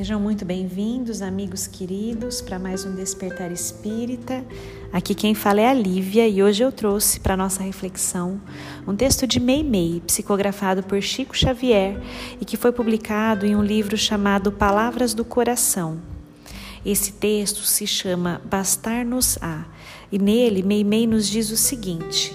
Sejam 0.00 0.18
muito 0.18 0.46
bem-vindos, 0.46 1.20
amigos 1.20 1.66
queridos, 1.66 2.40
para 2.40 2.58
mais 2.58 2.86
um 2.86 2.94
Despertar 2.94 3.52
Espírita. 3.52 4.42
Aqui 4.90 5.14
quem 5.14 5.34
fala 5.34 5.60
é 5.60 5.68
a 5.68 5.74
Lívia 5.74 6.26
e 6.26 6.42
hoje 6.42 6.62
eu 6.62 6.72
trouxe 6.72 7.20
para 7.20 7.36
nossa 7.36 7.62
reflexão 7.62 8.40
um 8.88 8.96
texto 8.96 9.26
de 9.26 9.38
Meimei, 9.38 10.02
psicografado 10.06 10.82
por 10.82 11.02
Chico 11.02 11.36
Xavier 11.36 12.00
e 12.40 12.46
que 12.46 12.56
foi 12.56 12.72
publicado 12.72 13.44
em 13.44 13.54
um 13.54 13.62
livro 13.62 13.94
chamado 13.94 14.50
Palavras 14.50 15.12
do 15.12 15.22
Coração. 15.22 16.00
Esse 16.82 17.12
texto 17.12 17.60
se 17.64 17.86
chama 17.86 18.40
Bastar-nos-á 18.46 19.66
e 20.10 20.18
nele 20.18 20.62
Meimei 20.62 21.06
nos 21.06 21.28
diz 21.28 21.50
o 21.50 21.58
seguinte: 21.58 22.34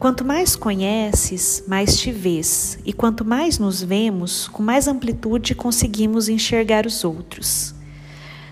Quanto 0.00 0.24
mais 0.24 0.56
conheces, 0.56 1.62
mais 1.68 1.98
te 1.98 2.10
vês, 2.10 2.78
e 2.86 2.90
quanto 2.90 3.22
mais 3.22 3.58
nos 3.58 3.82
vemos, 3.82 4.48
com 4.48 4.62
mais 4.62 4.88
amplitude 4.88 5.54
conseguimos 5.54 6.26
enxergar 6.26 6.86
os 6.86 7.04
outros. 7.04 7.74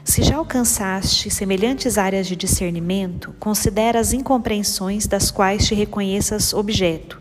Se 0.04 0.22
já 0.22 0.36
alcançaste 0.36 1.30
semelhantes 1.30 1.96
áreas 1.96 2.26
de 2.26 2.36
discernimento, 2.36 3.34
considera 3.40 3.98
as 3.98 4.12
incompreensões 4.12 5.06
das 5.06 5.30
quais 5.30 5.66
te 5.66 5.74
reconheças 5.74 6.52
objeto, 6.52 7.18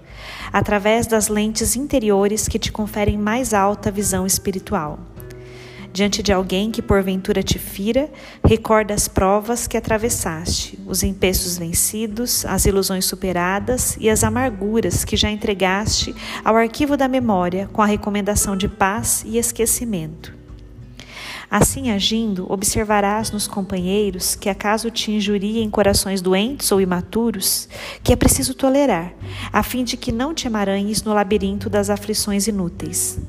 através 0.52 1.08
das 1.08 1.30
lentes 1.30 1.78
interiores 1.78 2.50
que 2.50 2.60
te 2.60 2.70
conferem 2.70 3.18
mais 3.18 3.54
alta 3.54 3.90
visão 3.90 4.26
espiritual. 4.26 5.00
Diante 5.98 6.22
de 6.22 6.32
alguém 6.32 6.70
que 6.70 6.80
porventura 6.80 7.42
te 7.42 7.58
fira, 7.58 8.08
recorda 8.46 8.94
as 8.94 9.08
provas 9.08 9.66
que 9.66 9.76
atravessaste, 9.76 10.78
os 10.86 11.02
empeços 11.02 11.58
vencidos, 11.58 12.46
as 12.46 12.68
ilusões 12.68 13.04
superadas 13.04 13.98
e 14.00 14.08
as 14.08 14.24
amarguras 14.24 15.04
que 15.04 15.18
já 15.18 15.32
entregaste 15.32 16.14
ao 16.46 16.56
arquivo 16.56 16.96
da 16.96 17.08
memória 17.08 17.68
com 17.74 17.82
a 17.82 17.88
recomendação 17.88 18.56
de 18.56 18.68
paz 18.68 19.24
e 19.26 19.40
esquecimento. 19.40 20.36
Assim 21.50 21.90
agindo, 21.90 22.46
observarás 22.48 23.32
nos 23.32 23.48
companheiros 23.48 24.36
que 24.36 24.50
acaso 24.50 24.92
te 24.92 25.12
injuriem 25.12 25.68
corações 25.68 26.22
doentes 26.22 26.72
ou 26.72 26.80
imaturos, 26.80 27.68
que 28.04 28.14
é 28.14 28.16
preciso 28.16 28.54
tolerar, 28.54 29.16
a 29.52 29.64
fim 29.64 29.84
de 29.84 29.98
que 29.98 30.12
não 30.12 30.32
te 30.32 30.46
emaranhes 30.46 31.02
no 31.02 31.12
labirinto 31.12 31.72
das 31.72 31.90
aflições 31.90 32.48
inúteis. 32.48 33.20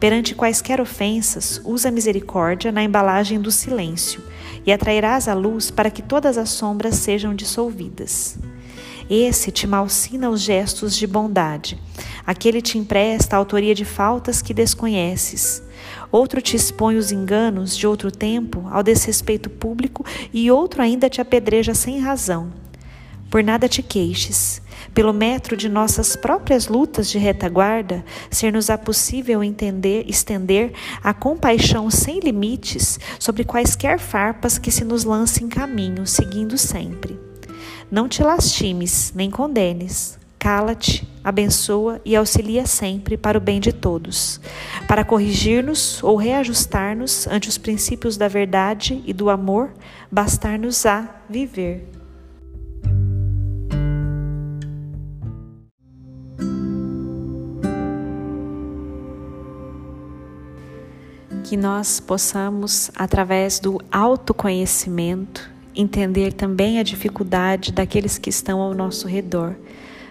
Perante 0.00 0.34
quaisquer 0.34 0.80
ofensas, 0.80 1.60
usa 1.62 1.90
a 1.90 1.92
misericórdia 1.92 2.72
na 2.72 2.82
embalagem 2.82 3.38
do 3.38 3.50
silêncio 3.50 4.22
e 4.64 4.72
atrairás 4.72 5.28
a 5.28 5.34
luz 5.34 5.70
para 5.70 5.90
que 5.90 6.00
todas 6.00 6.38
as 6.38 6.48
sombras 6.48 6.94
sejam 6.94 7.34
dissolvidas. 7.34 8.38
Esse 9.10 9.50
te 9.50 9.66
malsina 9.66 10.30
os 10.30 10.40
gestos 10.40 10.96
de 10.96 11.06
bondade, 11.06 11.78
aquele 12.26 12.62
te 12.62 12.78
empresta 12.78 13.36
a 13.36 13.38
autoria 13.38 13.74
de 13.74 13.84
faltas 13.84 14.40
que 14.40 14.54
desconheces. 14.54 15.62
Outro 16.10 16.40
te 16.40 16.56
expõe 16.56 16.96
os 16.96 17.12
enganos 17.12 17.76
de 17.76 17.86
outro 17.86 18.10
tempo 18.10 18.66
ao 18.70 18.82
desrespeito 18.82 19.50
público 19.50 20.04
e 20.32 20.50
outro 20.50 20.80
ainda 20.80 21.10
te 21.10 21.20
apedreja 21.20 21.74
sem 21.74 21.98
razão. 21.98 22.50
Por 23.28 23.44
nada 23.44 23.68
te 23.68 23.82
queixes. 23.82 24.62
Pelo 24.94 25.12
metro 25.12 25.56
de 25.56 25.68
nossas 25.68 26.16
próprias 26.16 26.66
lutas 26.66 27.08
de 27.08 27.18
retaguarda, 27.18 28.04
ser-nos-á 28.30 28.76
possível 28.76 29.42
entender, 29.42 30.04
estender 30.08 30.72
a 31.02 31.14
compaixão 31.14 31.88
sem 31.90 32.18
limites 32.18 32.98
sobre 33.18 33.44
quaisquer 33.44 33.98
farpas 34.00 34.58
que 34.58 34.70
se 34.70 34.84
nos 34.84 35.04
lancem 35.04 35.48
caminho, 35.48 36.06
seguindo 36.06 36.58
sempre. 36.58 37.18
Não 37.90 38.08
te 38.08 38.22
lastimes, 38.22 39.12
nem 39.14 39.30
condenes. 39.30 40.18
Cala-te, 40.40 41.06
abençoa 41.22 42.00
e 42.02 42.16
auxilia 42.16 42.66
sempre 42.66 43.16
para 43.16 43.36
o 43.36 43.40
bem 43.40 43.60
de 43.60 43.74
todos, 43.74 44.40
para 44.88 45.04
corrigir-nos 45.04 46.02
ou 46.02 46.16
reajustar-nos 46.16 47.26
ante 47.26 47.50
os 47.50 47.58
princípios 47.58 48.16
da 48.16 48.26
verdade 48.26 49.02
e 49.04 49.12
do 49.12 49.28
amor, 49.28 49.70
bastar-nos-á 50.10 51.22
viver. 51.28 51.99
Que 61.40 61.56
nós 61.56 62.00
possamos, 62.00 62.90
através 62.94 63.58
do 63.58 63.80
autoconhecimento, 63.90 65.50
entender 65.74 66.32
também 66.32 66.78
a 66.78 66.82
dificuldade 66.82 67.72
daqueles 67.72 68.18
que 68.18 68.30
estão 68.30 68.60
ao 68.60 68.74
nosso 68.74 69.08
redor, 69.08 69.54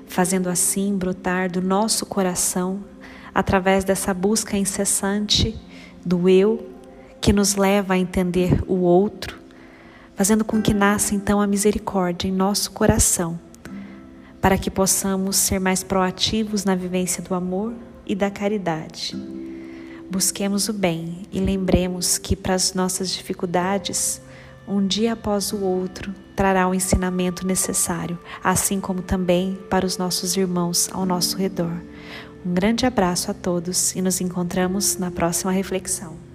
fazendo 0.07 0.49
assim 0.49 0.95
brotar 0.97 1.51
do 1.51 1.61
nosso 1.61 2.05
coração, 2.05 2.83
através 3.33 3.83
dessa 3.83 4.13
busca 4.13 4.57
incessante 4.57 5.55
do 6.05 6.27
eu, 6.27 6.67
que 7.21 7.31
nos 7.31 7.55
leva 7.55 7.93
a 7.93 7.97
entender 7.97 8.63
o 8.67 8.75
outro, 8.79 9.37
fazendo 10.15 10.43
com 10.43 10.61
que 10.61 10.73
nasça 10.73 11.13
então 11.13 11.39
a 11.39 11.47
misericórdia 11.47 12.27
em 12.27 12.31
nosso 12.31 12.71
coração, 12.71 13.39
para 14.41 14.57
que 14.57 14.71
possamos 14.71 15.35
ser 15.35 15.59
mais 15.59 15.83
proativos 15.83 16.63
na 16.63 16.75
vivência 16.75 17.21
do 17.21 17.35
amor 17.35 17.73
e 18.05 18.15
da 18.15 18.31
caridade. 18.31 19.48
Busquemos 20.09 20.67
o 20.67 20.73
bem 20.73 21.27
e 21.31 21.39
lembremos 21.39 22.17
que 22.17 22.35
para 22.35 22.55
as 22.55 22.73
nossas 22.73 23.11
dificuldades, 23.11 24.19
um 24.67 24.85
dia 24.85 25.13
após 25.13 25.53
o 25.53 25.61
outro 25.61 26.13
trará 26.35 26.67
o 26.67 26.73
ensinamento 26.73 27.45
necessário, 27.45 28.17
assim 28.43 28.79
como 28.79 29.03
também 29.03 29.59
para 29.69 29.85
os 29.85 29.97
nossos 29.97 30.35
irmãos 30.35 30.89
ao 30.91 31.05
nosso 31.05 31.37
redor. 31.37 31.79
Um 32.43 32.53
grande 32.53 32.87
abraço 32.87 33.29
a 33.29 33.35
todos 33.35 33.95
e 33.95 34.01
nos 34.01 34.19
encontramos 34.19 34.97
na 34.97 35.11
próxima 35.11 35.51
reflexão. 35.51 36.28